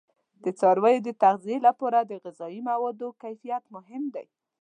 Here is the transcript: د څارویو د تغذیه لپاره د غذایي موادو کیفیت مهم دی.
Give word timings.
د 0.43 0.45
څارویو 0.59 1.05
د 1.07 1.09
تغذیه 1.23 1.59
لپاره 1.67 1.99
د 2.03 2.11
غذایي 2.23 2.61
موادو 2.69 3.07
کیفیت 3.21 3.63
مهم 3.75 4.03
دی. 4.15 4.27